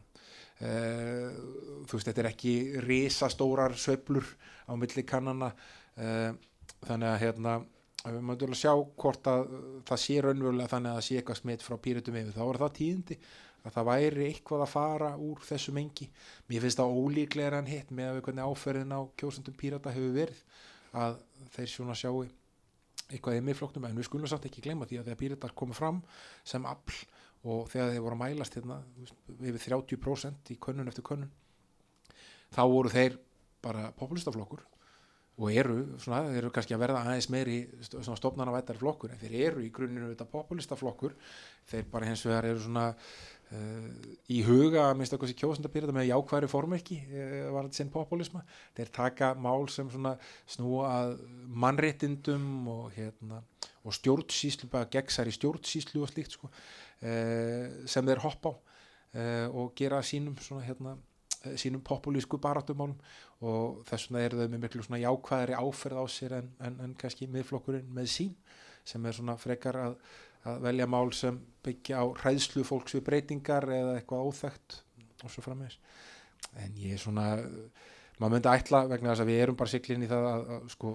[0.61, 1.39] uh,
[1.85, 4.27] þú veist, þetta er ekki risastórar sveiflur
[4.69, 5.49] á milli kannana.
[5.95, 6.35] Uh,
[6.85, 7.55] þannig að hérna
[8.05, 9.47] við möndum að sjá hvort að
[9.87, 12.73] það sé raunverulega þannig að það sé eitthvað smitt frá pírutum yfir, þá er það
[12.79, 13.19] tíðindi
[13.65, 16.07] að það væri eitthvað að fara úr þessu mengi.
[16.51, 20.13] Mér finnst það ólíklega en hitt með að við hvernig áferðin á kjósundum pírata hefur
[20.19, 20.43] verið
[20.95, 21.17] að
[21.55, 22.27] þeir svona sjáu
[23.05, 26.01] eitthvað í miðfloknum en við skulum samt ekki glemma því að þegar píratar komu fram
[26.45, 27.01] sem afl
[27.45, 28.79] og þegar þeir voru að mælast hérna,
[29.39, 31.31] yfir 30% í könnun eftir könnun
[32.55, 33.19] þá voru þeir
[33.65, 34.63] bara populistaflokkur
[35.35, 39.19] og eru, svona, þeir eru kannski að verða aðeins meiri st- svona stofnanavættar flokkur en
[39.19, 41.15] þeir eru í grunninu þetta populistaflokkur
[41.67, 42.85] þeir bara hins vegar eru svona
[43.53, 48.41] í huga að minnst okkur sér kjósendabýrða með jákværi formekki uh, var þetta sinn populisma
[48.77, 51.13] þeir taka mál sem snúa að
[51.63, 53.43] mannréttindum og hérna
[53.85, 58.55] og stjórnsýslu, bara gegnsæri stjórnsýslu og slíkt sko, uh, sem þeir hoppa á
[59.55, 60.97] og gera sínum svona hérna
[61.45, 62.97] eh, sínum populísku barátumálum
[63.39, 66.95] og þess vegna eru þau með miklu svona jákvæðari áferð á sér en, en, en
[66.99, 68.33] kannski miðflokkurinn með sín
[68.83, 69.95] sem er svona frekar að,
[70.45, 74.79] að velja mál sem byggja á hræðslu fólks við breytingar eða eitthvað óþægt
[75.23, 75.79] og svo frammeins
[76.61, 77.27] en ég er svona
[78.19, 80.91] maður myndi ætla vegna þess að við erum bara siglinn í það að, að sko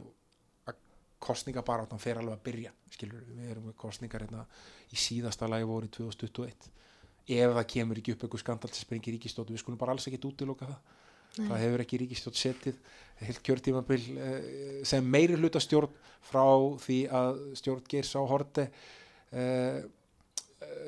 [0.71, 0.83] að
[1.27, 4.47] kostningabaráttan fer alveg að byrja skilur við erum með kostningar hérna
[4.91, 6.71] í síðasta lagi voru 2021
[7.31, 10.23] ef það kemur ekki upp eitthvað skandal sem springir ríkistótt við skulum bara alls ekki
[10.27, 10.97] útiloka það.
[11.31, 11.47] Nei.
[11.47, 12.79] það hefur ekki ríkistótt setið
[13.21, 15.93] heilt kjörtímabil eh, sem meiri hluta stjórn
[16.27, 16.43] frá
[16.83, 18.65] því að stjórn Geirs á Horte
[19.33, 19.81] eh,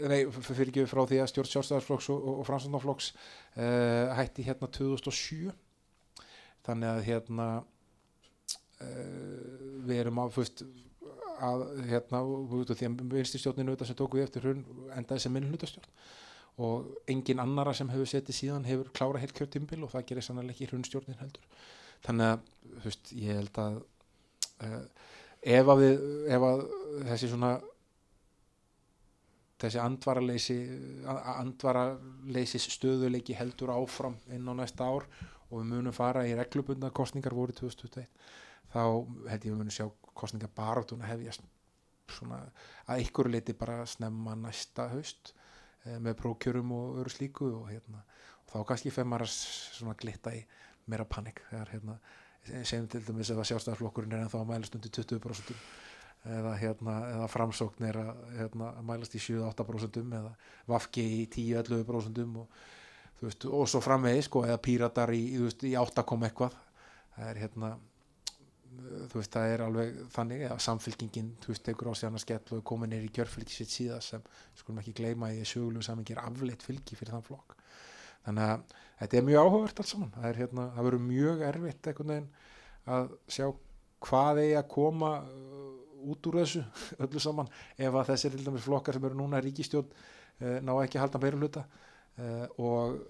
[0.08, 3.12] nei, fyrir ekki frá því að stjórn sjálfstæðarflokks og, og, og framstæðarflokks
[3.56, 5.52] eh, hætti hérna 2007
[6.66, 7.46] þannig að hérna
[8.82, 9.52] uh,
[9.86, 10.64] við erum á fyrst
[11.42, 14.60] að hérna þú veist, því að vinstistjórninu þetta sem tóku við eftir hrun
[14.94, 15.88] endaði sem minnhlutastjórn
[16.62, 20.52] og engin annara sem hefur setið síðan hefur klára heilt kjörtímbil og það gerir sannlega
[20.54, 21.46] ekki hrunstjórnin heldur.
[22.04, 23.78] Þannig að þú veist, ég held að
[24.68, 24.82] uh,
[25.56, 26.04] ef að við
[26.36, 26.64] ef að
[27.08, 27.52] þessi svona
[29.62, 30.56] þessi andvaraleysi
[31.06, 35.06] andvaraleysi stöðuleiki heldur áfram inn á næsta ár
[35.52, 38.08] og við munum fara í reglubundna kostningar voru 2021
[38.72, 39.86] þá held ég við munum sjá
[40.18, 41.44] kostningar baráttuna hefjast
[42.12, 42.40] svona
[42.90, 45.32] að ykkur leiti bara snemma næsta haust
[45.86, 48.02] eh, með prókjörum og öru slíku og hérna
[48.42, 50.42] og þá kannski fer maður að glitta í
[50.90, 51.98] meira panik þegar hérna
[52.42, 55.52] segjum til dæmis að sjálfstæðarflokkurinn er ennþá að mælast undir 20%
[56.22, 60.34] eða, hérna, eða framsókn er að, hérna, að mælast í 7-8% eða
[60.70, 62.60] vafki í 10-11% og,
[63.22, 66.58] veist, og svo framvegi sko, eða píratar í, veist, í 8 kom eitthvað.
[67.16, 67.72] Það er hérna
[68.72, 72.40] þú veist, það er alveg þannig að samfylkingin, þú veist, tekur á sig annars skell
[72.40, 74.22] og er komin neyri í kjörfylgi sitt síðan sem
[74.58, 77.56] skulum ekki gleyma í sögulegu samingir afleitt fylgi fyrir þann flokk.
[78.24, 80.14] Þannig að þetta er mjög áhugavert alls saman.
[80.16, 82.30] Það er hérna, það verður mjög erfitt einhvern veginn
[82.96, 83.46] að sjá
[84.02, 85.12] hvað eigi að koma
[86.12, 86.62] út úr þessu
[87.04, 90.72] öllu saman ef að þessir til dæmis flokkar sem eru núna í ríkistjórn uh, ná
[90.82, 93.00] ekki að halda meira hluta uh, og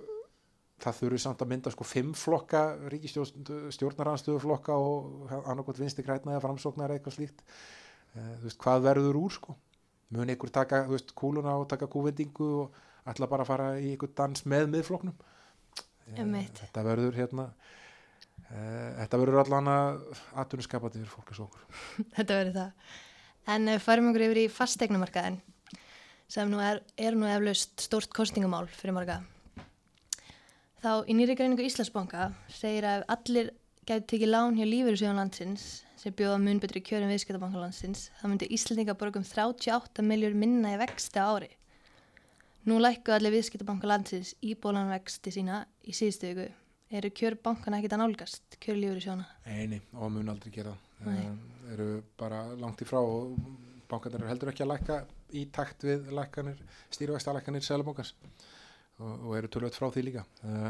[0.83, 6.91] það þurfi samt að mynda sko fimm flokka ríkistjórnaranstöðuflokka og annarkot vinsti grætna eða framsóknar
[6.91, 7.45] eða eitthvað slíkt.
[8.17, 9.55] Uh, þú veist, hvað verður úr sko?
[10.13, 13.93] Mun ykkur taka, þú veist, kúluna og taka kúvendingu og ætla bara að fara í
[13.95, 15.15] ykkur dans með miðfloknum
[16.11, 17.47] þetta verður hérna
[18.53, 20.03] þetta verður allan að
[20.43, 24.49] aðtunarskapati fyrir fólk eins og okkur Þetta verður það en við farum okkur yfir í
[24.53, 25.39] fastegnumarkaðin
[26.33, 29.23] sem nú er, er nú eflaust stórt kostingamál fyrir marga
[30.83, 33.51] Þá í nýri greiningu Íslandsbanka segir að allir
[33.87, 35.67] gæti tekið lán hjá lífeyrisjóðan landsins
[35.99, 40.81] sem bjóða mun betri kjörum viðskiptabanka landsins þá myndi Íslandinga borgum 38 miljur minna í
[40.81, 41.53] vexti ári.
[42.67, 46.62] Nú lækku allir viðskiptabanka landsins íbólan vexti sína í síðustu viku.
[46.93, 49.25] Eru kjör bankana ekkit að nálgast, kjör lífeyrisjóðana?
[49.49, 50.91] Eini, og mun aldrei gera það.
[51.09, 51.87] Uh, eru
[52.21, 53.33] bara langt í frá og
[53.89, 54.99] bankarnir heldur ekki að lækka
[55.33, 56.61] í takt við lækkanir,
[56.93, 58.13] stýruvægstalækkanir selabókans
[59.01, 60.69] og, og eru tölvöld frá því líka uh,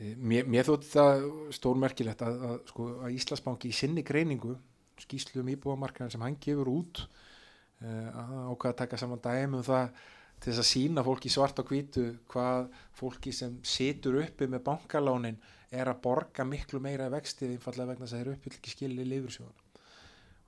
[0.00, 4.56] mér, mér þótt það stórmerkilegt að, að, sko, að Íslandsbanki í sinni greiningu
[5.04, 10.04] skýslu um íbúamarkaðin sem hann gefur út uh, ákvað að taka saman dæmi um það
[10.40, 15.38] til þess að sína fólki svart og hvítu hvað fólki sem situr uppi með bankalánin
[15.74, 19.64] er að borga miklu meira vextið einfallega vegna þess að þeir uppfyll ekki skilli lífursjóðan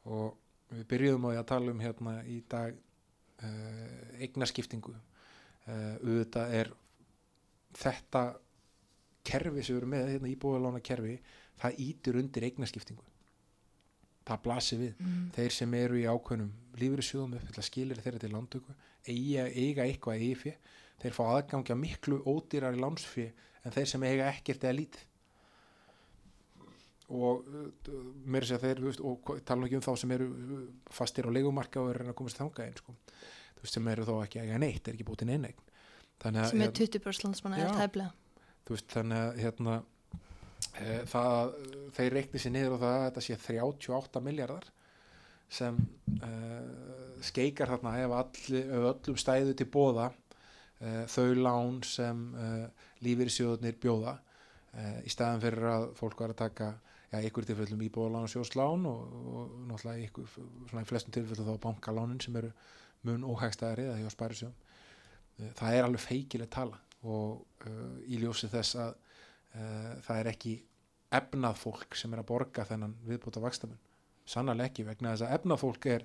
[0.08, 6.54] og við byrjuðum á því að tala um hérna í dag uh, eignaskiptingu uh, auðvitað
[6.60, 6.72] er
[7.78, 8.24] þetta
[9.28, 11.18] kerfi sem við erum með, hérna íbúðalána kerfi
[11.58, 13.04] það ítir undir eignaskiptingu
[14.28, 14.98] það blasir við.
[15.00, 15.28] Mm.
[15.36, 18.76] þeir sem eru í ákveðnum lífriðsjóðum uppfylla skilir þeirra til landtöku
[19.08, 20.54] eiga, eiga eitthvað eigi
[21.02, 23.28] þeir fá aðgangja miklu ódýrar í landsfí
[23.62, 25.04] en þeir sem eiga ekkert eða lítið.
[27.18, 27.46] Og
[28.28, 30.28] mér sé að þeir veist, og tala ekki um þá sem eru
[30.92, 32.96] fastir á leikumarka og eru að komast þanga einn sko.
[33.64, 35.54] Sem eru þó ekki að neitt, er ekki búið til neina
[36.18, 38.08] sem er 20% landsmanna er tæfla
[38.68, 39.74] þannig að hérna,
[40.76, 41.52] e, það,
[41.96, 44.66] þeir reikni sér niður og það að þetta sé 38 miljardar
[45.58, 45.78] sem
[46.20, 46.32] e,
[47.26, 50.08] skeikar þarna ef, all, ef öllum stæðu til bóða
[50.80, 52.24] e, þau lán sem
[53.04, 54.18] lífyrirsjóðunir bjóða
[55.02, 56.68] í staðan fyrir að fólk var að taka
[57.08, 60.28] já, ykkur tilfellum íbúðalán og sjóslán og, og náttúrulega ykkur,
[60.70, 62.52] svona í flestum tilfellum þá bankalánin sem eru
[63.06, 64.54] mun óhægstæðari eða hjá spærisjón
[65.38, 70.30] eh, það er alveg feikileg tala og uh, í ljósi þess að uh, það er
[70.32, 70.54] ekki
[71.14, 73.78] efnað fólk sem er að borga þennan viðbúta vakstamun,
[74.28, 76.04] sannarlega ekki vegna þess að efnað fólk er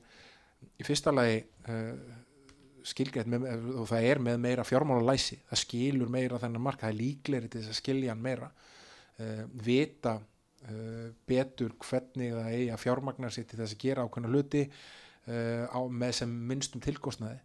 [0.80, 2.20] í fyrsta lagi uh,
[2.84, 3.48] skilgætt með,
[3.80, 7.50] og það er með meira fjármála læsi, það skilur meira þennan marka, það er líkleri
[7.52, 8.50] til þess að skilja hann meira.
[9.64, 10.18] Vita
[11.30, 15.80] betur hvernig það eigi að fjármagnar sér til þess að gera ákveðna hluti uh, á,
[15.88, 17.40] með sem minnstum tilkostnaði.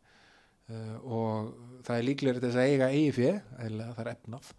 [0.68, 1.52] Uh, og
[1.86, 4.52] það er líklega þess að eiga eigi fyrir, eða það er efnaf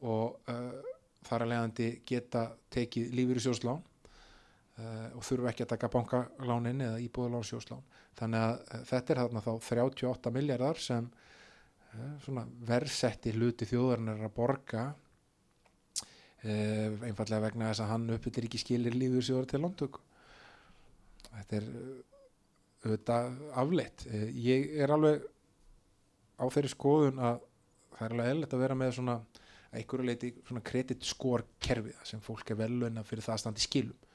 [0.00, 0.90] og uh,
[1.28, 3.82] þar að leiðandi geta tekið lífur í sjóslán
[5.14, 7.82] og þurfu ekki að taka bankalánin eða íbúðalán sjóslán
[8.18, 11.08] þannig að þetta er þarna þá 38 miljardar sem
[12.68, 14.84] verðsetti hluti þjóðarinnar að borga
[16.40, 20.04] einfallega vegna þess að hann uppbyttir ekki skilir lífur sjóðar til landtöku
[21.30, 21.66] þetta er
[22.80, 24.06] auðvitað afleitt.
[24.40, 25.24] Ég er alveg
[26.40, 27.42] á þeirri skoðun að
[27.96, 29.16] það er alveg eðlert að vera með svona
[29.70, 33.98] einhverju leiti svona kreditskórkerfi sem fólk er veluna fyrir það að standa í skilum.
[33.98, 34.09] uh,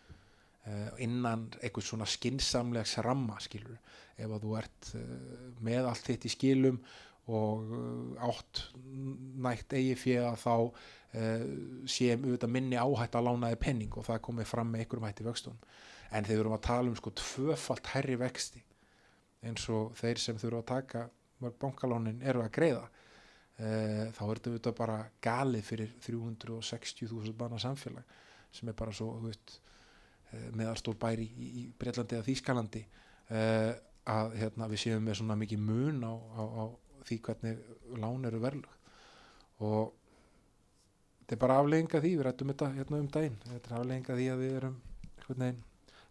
[1.03, 3.77] innan einhvers svona skinsamlegs ramma skilur
[4.17, 6.79] ef að þú ert uh, með allt þitt í skilum
[7.29, 8.63] og uh, átt
[9.45, 10.55] nægt eigi fyrir að þá
[11.87, 15.61] sé auðvitað minni áhætt að lánaði penning og það komið fram með einhverjum hætti vöxtunum.
[16.11, 18.59] En þeir eru að tala um sko tvöfalt herri vexti
[19.45, 21.05] eins og þeir sem þurfa að taka
[21.43, 22.83] mörg bankalónin eru að greiða.
[23.55, 23.67] E,
[24.15, 28.15] þá er þetta bara galið fyrir 360.000 manna samfélag
[28.55, 29.35] sem er bara svo e,
[30.55, 33.43] meðalstór bæri í, í Breitlandi eða Þýskalandi e,
[34.15, 36.63] að hérna, við séum með svona mikið mun á, á, á
[37.05, 37.61] því hvernig
[38.01, 39.93] lán eru verðlug og
[41.21, 44.27] þetta er bara aflegginga því, við rættum þetta hérna um daginn, þetta er aflegginga því
[44.33, 44.75] að við erum
[45.15, 45.63] einhvern veginn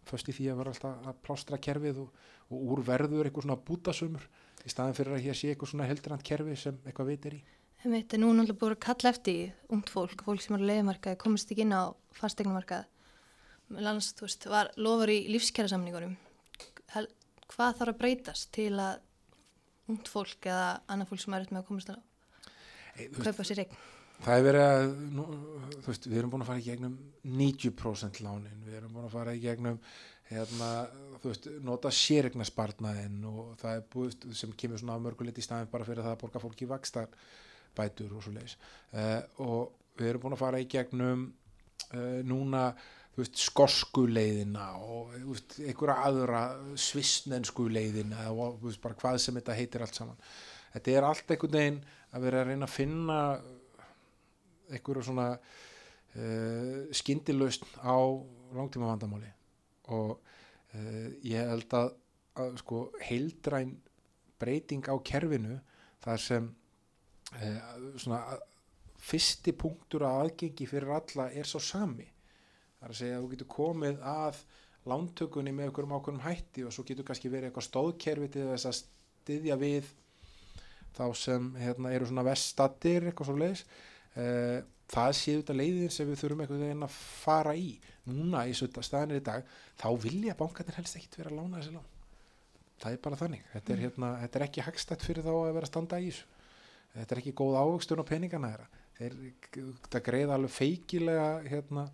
[0.05, 3.61] föst í því að vera alltaf að plástra kerfið og, og úr verður eitthvað svona
[3.67, 4.25] bútasumur
[4.65, 7.41] í staðin fyrir að hér sé eitthvað svona heldrand kerfi sem eitthvað veitir í.
[7.85, 10.69] Þetta er nú náttúrulega búin að kalla eftir í ungt fólk, fólk sem er á
[10.71, 12.87] leiðmarkaði, komist ekki inn á fastegnumarkað.
[13.73, 16.15] Lans, þú veist, var lofur í lífskjæra samningunum.
[16.93, 19.01] Hvað þarf að breytast til að
[19.91, 22.03] ungt fólk eða annað fólk sem er eftir með að komast að
[22.95, 23.79] Hey, kaupa sér eign?
[24.23, 25.23] Það er verið að, nú,
[25.83, 26.93] þú veist, við erum búin að fara í gegnum
[27.27, 29.79] 90% lánin, við erum búin að fara í gegnum,
[30.29, 30.69] hérna,
[31.19, 35.71] þú veist, nota sérregnarspartnaðinn og það er búið sem kemur svona að mörgulegt í staðin
[35.73, 37.11] bara fyrir það að borga fólki vakstar
[37.75, 38.55] bætur og svo leiðis.
[38.95, 42.69] Uh, og við erum búin að fara í gegnum uh, núna,
[43.15, 46.41] veist, skosku leiðina og, veist, einhverja aðra
[46.79, 50.23] svissnensku leiðina og, veist, hvað sem þetta heitir allt saman.
[50.75, 51.83] Þetta er allt einhvern veginn
[52.15, 53.19] að vera að reyna að finna
[54.71, 57.95] einhverju svona uh, skyndilaust á
[58.55, 59.29] langtíma vandamáli
[59.93, 61.93] og uh, ég held að,
[62.41, 63.75] að sko heildræn
[64.41, 65.59] breyting á kerfinu
[66.03, 67.61] þar sem uh,
[68.01, 68.23] svona
[69.05, 72.07] fyrsti punktur að aðgengi fyrir alla er svo sami
[72.85, 74.43] þar að segja að þú getur komið að
[74.85, 78.79] lántökunni með einhverjum ákveðum hætti og svo getur kannski verið eitthvað stóðkerfi til þess að
[78.79, 79.89] styðja við
[80.95, 86.07] þá sem hérna, eru svona veststattir eitthvað svo leiðis uh, það séu þetta leiðin sem
[86.09, 87.73] við þurfum einhvern veginn að fara í.
[88.05, 89.49] Núna í staðinir í dag
[89.81, 91.91] þá vilja bankarnir helst ekkit vera að lána þessi lán.
[92.83, 93.43] Það er bara þannig.
[93.53, 96.27] Þetta er, hérna, þetta er ekki hagstætt fyrir þá að vera að standa í þessu.
[96.95, 98.83] Þetta er ekki góð ávöxtun á peningana þeirra.
[98.95, 99.15] Þeir
[99.55, 101.87] þetta greiða alveg feikilega hérna,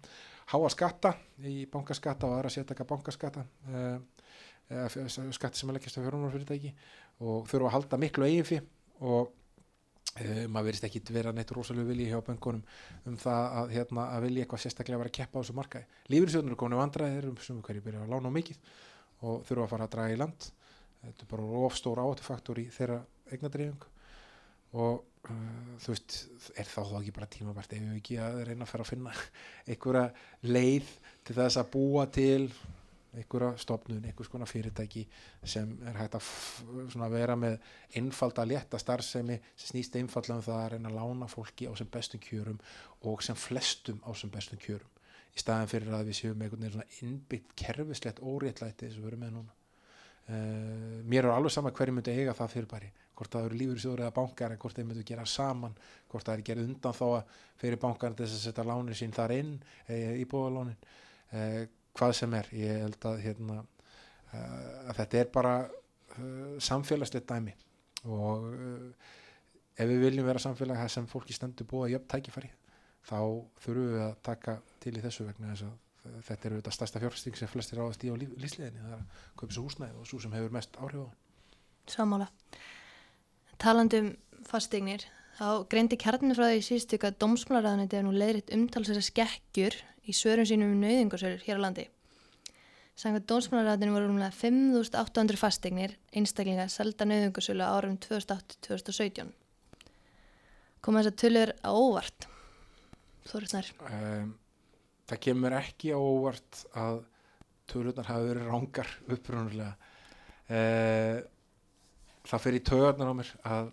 [0.51, 1.13] háa skatta
[1.47, 3.99] í bankaskatta og aðra séttaka bankaskatta uh,
[4.71, 4.97] uh,
[5.31, 6.73] skatti sem er leggjast á fjörunarfyrirtæki
[7.21, 8.67] og þurfa að halda miklu eigin fyrir
[9.01, 12.63] og uh, maður verist ekki vera neitt rosalega vilji hjá bankunum
[13.09, 16.01] um það að, hérna, að vilja eitthvað sérstaklega vera að keppa á þessu markaði.
[16.13, 18.73] Lífriðsjóðnur er komin vandræðir um sem hverju byrja að lána á mikið
[19.21, 20.49] og þurfa að fara að draga í land.
[21.01, 22.99] Þetta er bara ofstór áttufaktor í þeirra
[23.31, 23.87] eignadreyfing
[24.81, 26.17] og þú veist
[26.57, 29.15] er þá þá ekki bara tímabært ef við ekki að reyna að fara að finna
[29.69, 30.05] einhverja
[30.49, 30.93] leið
[31.27, 32.45] til þess að búa til
[33.11, 35.03] einhverja stopnun, einhvers konar fyrirtæki
[35.43, 37.57] sem er hægt að vera með
[37.99, 41.91] einfalda létta starfsemi sem snýst einfalda um það að reyna að lána fólki á sem
[41.91, 42.61] bestum kjörum
[43.09, 44.87] og sem flestum á sem bestum kjörum.
[45.31, 49.23] Í staðan fyrir að við séum með einhvern veginn innbyggt kerfislegt óréttlæti að við erum
[49.25, 49.57] með núna.
[50.31, 54.03] Uh, mér er alveg sama hverju myndi eiga það fyrir bæri hvort það eru lífyrirsjóður
[54.03, 55.77] eða bankar en hvort þeir myndu gera saman
[56.09, 59.35] hvort það er gerð undan þá að fyrir bankar þess að setja lánin sín þar
[59.37, 59.53] inn
[60.25, 60.79] íbúðalónin.
[61.31, 61.61] Uh,
[61.95, 63.61] hvað sem er, ég held að, hérna,
[64.33, 67.53] uh, að þetta er bara uh, samfélagslegt dæmi.
[68.09, 69.13] Og uh,
[69.77, 72.51] ef við viljum vera samfélag sem fólki stendur búið að jöfn tækifæri
[73.07, 73.17] þá
[73.63, 75.79] þurfum við að taka til í þessu vegna þess að
[76.27, 79.55] þetta er auðvitað stærsta fjárfesting sem flestir áðast í á lífsliðinni það er að kaupa
[79.55, 81.09] svo húsnæði og svo sem hefur mest áhrif á
[81.91, 82.27] Samála
[83.61, 84.15] Talandum
[84.49, 85.03] fastegnir
[85.37, 89.75] þá greindi kjarnir frá því síðustök að dómsmálaræðanit er nú leiðritt umtalsara skekkjur
[90.09, 91.85] í svörum sínum um nöyðingarsörur hér á landi.
[92.97, 99.29] Sannkvæmt dómsmálaræðinu voru umlega 5.800 fastegnir einstaklinga selda nöyðingarsölu árum 2008-2017.
[100.81, 102.27] Koma þess að tölur á óvart?
[103.29, 103.69] Þorðsnær.
[103.85, 104.31] Um,
[105.05, 107.03] það kemur ekki á óvart að
[107.69, 109.75] tölurnar hafi verið rángar upprunulega.
[110.49, 111.21] Uh,
[112.27, 113.71] það fer í tögarnar á mér að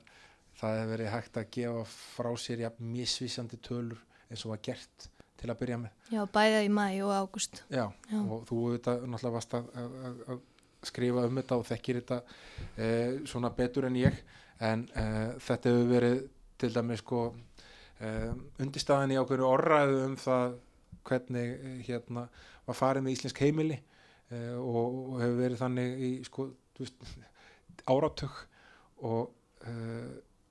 [0.59, 5.09] það hefur verið hægt að gefa frá sér ja, misvísandi tölur eins og var gert
[5.39, 6.07] til að byrja með.
[6.11, 7.63] Já, bæða í mæ og águst.
[7.71, 10.41] Já, Já, og þú auðvitað náttúrulega varst að, að, að
[10.89, 12.19] skrifa um þetta og þekkir þetta
[12.79, 14.19] eh, svona betur en ég
[14.65, 16.21] en eh, þetta hefur verið
[16.59, 17.23] til dæmis sko
[18.03, 18.33] eh,
[18.63, 20.59] undirstaðan í ákveðinu orraðu um það
[21.09, 22.27] hvernig hérna
[22.67, 23.79] var farið með íslensk heimili
[24.29, 26.45] og, og hefur verið þannig í sko
[26.77, 27.07] veist,
[27.87, 28.45] áratug
[29.07, 29.35] og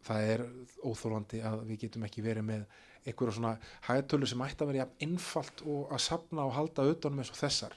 [0.07, 0.43] það er
[0.85, 2.65] óþólandi að við getum ekki verið með
[3.07, 3.53] einhverja svona
[3.87, 7.75] hægtölu sem ætti að vera einfalt og að sapna og halda auðvitað eins og þessar.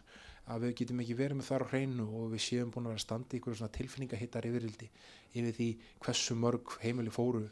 [0.51, 3.05] Að við getum ekki verið með þar á hreinu og við séum búin að vera
[3.05, 4.89] standi í einhverju svona tilfinningahittar yfirildi
[5.31, 5.69] yfir því
[6.03, 7.45] hversu mörg heimili fóru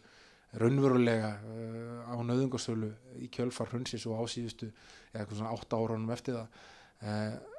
[0.59, 2.89] raunverulega uh, á nöðungarstölu
[3.21, 4.71] í kjölfar hrunsis og ásýðustu
[5.13, 6.59] eða eitthvað svona 8 árunum eftir það.
[6.99, 7.58] Uh,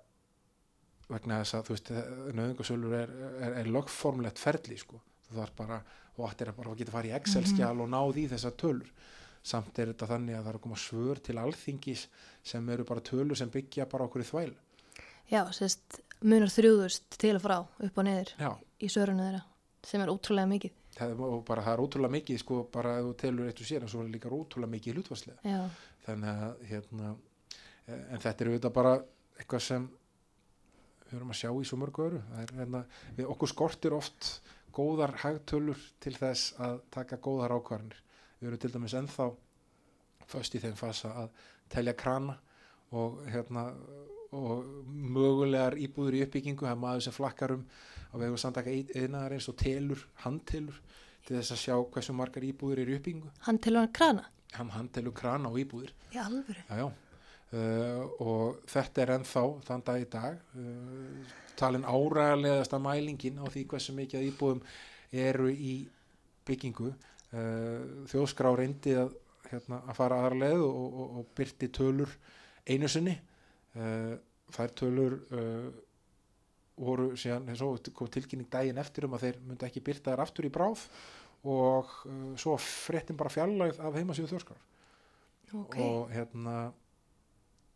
[1.10, 1.91] vegna þess að þú veist
[2.38, 5.01] nöðungarstölu er, er, er lögformlegt ferli sko.
[5.28, 5.80] Þú þarf bara
[6.20, 7.84] og ættir að bara geta farið í Excel-skjál mm -hmm.
[7.84, 8.89] og náði í þessar tölur.
[9.43, 12.07] Samt er þetta þannig að það er að koma svör til alþingis
[12.43, 14.53] sem eru bara tölur sem byggja bara okkur í þvæl.
[15.30, 18.51] Já, sérst, munar þrjúðust til að frá upp og niður Já.
[18.82, 19.43] í svörunum þeirra
[19.84, 20.72] sem er ótrúlega mikið.
[20.97, 21.16] Það er,
[21.47, 24.10] bara, það er ótrúlega mikið sko bara þú telur eitt og sér en svo er
[24.10, 25.70] líka ótrúlega mikið hlutvarslega
[26.05, 27.16] þannig að hérna,
[27.88, 28.93] eh, en þetta er auðvitað bara
[29.39, 29.89] eitthvað sem
[31.10, 32.84] við erum að sjá í svo mörgu öru er hérna,
[33.18, 34.30] við okkur skortir oft
[34.76, 38.01] góðar hagtölur til þess að taka góðar ákvarðanir
[38.39, 39.30] við erum til dæmis ennþá
[40.30, 41.30] föst í þeim fasa að
[41.74, 42.38] telja krana
[42.93, 43.64] og hérna
[44.34, 47.64] og mögulegar íbúður í uppbyggingu það er maður sem flakkar um
[48.14, 50.78] á vegu samtaka einaðar eins og telur handtelur
[51.26, 54.28] til þess að sjá hversu margar íbúður eru í uppbyggingu Hann til hann krana?
[54.53, 56.62] hann handtelur krana og íbúður Í alvöru?
[56.70, 56.88] já, já.
[57.49, 60.41] Uh, og þetta er ennþá þann dag í dag.
[60.53, 64.61] Uh, talin áræðilegasta mælingin á því hversu mikið íbúðum
[65.09, 65.73] eru í
[66.45, 66.91] byggingu.
[67.33, 69.15] Uh, þjóðskrá reyndi að,
[69.49, 72.13] hérna, að fara aðra leið og, og, og byrti tölur
[72.69, 73.15] einu sinni.
[73.73, 74.13] Uh,
[74.53, 75.69] þær tölur uh,
[76.79, 80.85] voru síðan tilkynning daginn eftir um að þeir myndi ekki byrta þær aftur í bráð
[81.49, 84.65] og uh, svo fréttin bara fjarlægð af heimasíðu þjóðskrár.
[85.49, 85.79] Ok.
[85.81, 86.55] og hérna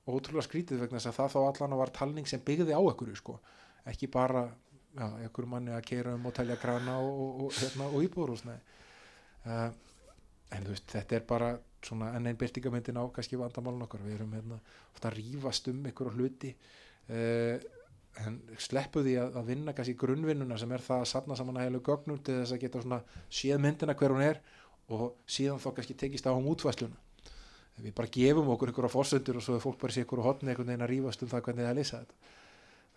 [0.07, 3.37] ótrúlega skrítið vegna þess að það þá allan var talning sem byggði á einhverju sko.
[3.87, 7.89] Ekki bara já, einhverju manni að keira um og telja krana og, og, og, hérna,
[7.89, 9.69] og íbúður uh,
[10.53, 14.03] en þú veist þetta er bara svona enn einn byrtingamyndin á kannski vandamálun okkar.
[14.03, 14.59] Við erum hérna
[14.93, 16.53] ofta að rífast um einhverju hluti.
[17.09, 17.57] Uh,
[18.21, 21.67] en sleppu því að, að vinna kannski grunnvinnuna sem er það að safna saman að
[21.67, 22.99] heilu gögnum til þess að geta svona
[23.33, 24.41] séð myndina hver hún er
[24.93, 26.99] og síðan þá kannski tekist á um útvæsluna
[27.81, 30.69] við bara gefum okkur einhverja fórsendur og svo er fólk bara sér einhverju hotni einhvern
[30.69, 32.33] veginn að rífast um það hvernig það er að lýsa þetta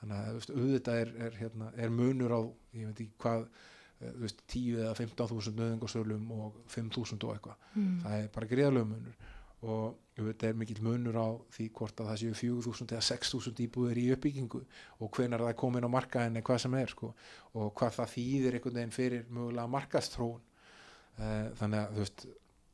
[0.00, 2.40] þannig að auðvitað er, er, hérna, er munur á,
[2.76, 7.64] ég veit ekki hvað eh, veist, 10 eða 15.000 nöðingarsölum og 5.000 og eitthvað.
[7.74, 7.94] Mm.
[8.04, 9.32] það er bara greiðalög munur.
[9.66, 9.84] Og
[10.20, 14.08] auðvitað er mikill munur á því hvort að það séu 4.000 eða 6.000 íbúðir í
[14.14, 14.60] uppbyggingu
[15.00, 17.12] og hvenar það er komin á markaðinni hvað sem er sko,
[17.56, 22.26] og hvað það þýðir einhvern veginn fyrir mögulega markaðstróun uh, þannig að þú veist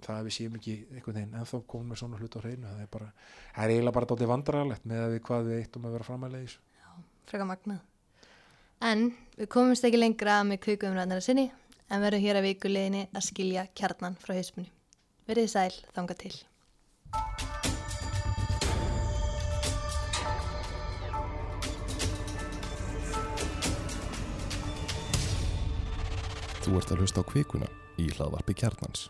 [0.07, 2.84] það að við séum ekki einhvern veginn ennþá komin með svona hlut á hreinu það
[2.84, 3.09] er bara,
[3.55, 6.42] það er eiginlega bara dálítið vandrarlegt með að við hvað við eittum að vera framælega
[6.42, 6.68] í þessu
[7.32, 7.80] Freka magnað.
[8.82, 11.46] En við komumst ekki lengra með kvikumræðnara sinni
[11.92, 14.72] en verðum hér að vikuleginni að skilja kjarnan frá hauspunni.
[15.28, 16.34] Verðið sæl þanga til.
[26.62, 29.09] Þú ert að hlusta á kvikuna í hlaðvarpi kjarnans.